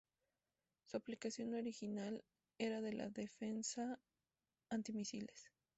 [0.87, 2.23] Su aplicación original
[2.57, 3.99] era la defensa
[4.71, 5.51] antimisiles.